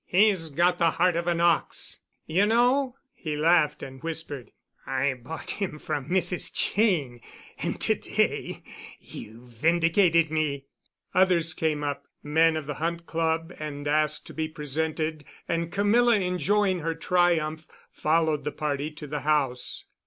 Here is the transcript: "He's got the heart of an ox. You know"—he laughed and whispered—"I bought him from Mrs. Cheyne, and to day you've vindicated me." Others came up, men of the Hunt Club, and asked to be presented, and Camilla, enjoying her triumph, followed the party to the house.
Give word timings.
"He's 0.07 0.49
got 0.49 0.79
the 0.79 0.89
heart 0.89 1.15
of 1.15 1.27
an 1.27 1.39
ox. 1.39 1.99
You 2.25 2.47
know"—he 2.47 3.37
laughed 3.37 3.83
and 3.83 4.01
whispered—"I 4.01 5.13
bought 5.13 5.51
him 5.51 5.77
from 5.77 6.09
Mrs. 6.09 6.49
Cheyne, 6.51 7.21
and 7.59 7.79
to 7.81 7.93
day 7.93 8.63
you've 8.99 9.49
vindicated 9.49 10.31
me." 10.31 10.65
Others 11.13 11.53
came 11.53 11.83
up, 11.83 12.07
men 12.23 12.55
of 12.57 12.65
the 12.65 12.73
Hunt 12.81 13.05
Club, 13.05 13.53
and 13.59 13.87
asked 13.87 14.25
to 14.25 14.33
be 14.33 14.47
presented, 14.47 15.23
and 15.47 15.71
Camilla, 15.71 16.15
enjoying 16.19 16.79
her 16.79 16.95
triumph, 16.95 17.67
followed 17.91 18.43
the 18.43 18.51
party 18.51 18.89
to 18.89 19.05
the 19.05 19.19
house. 19.21 19.85